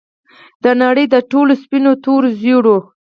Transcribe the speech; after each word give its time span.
د 0.63 0.65
نړۍ 0.81 1.05
د 1.13 1.15
ټولو 1.31 1.53
سپینو، 1.61 1.91
تورو، 2.03 2.29
زیړو 2.41 2.77